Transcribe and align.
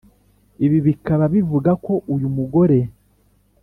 ibi 0.65 0.77
bikaba 0.87 1.25
bivuga 1.33 1.71
ko 1.85 1.93
uyu 2.13 2.27
mugore 2.35 2.79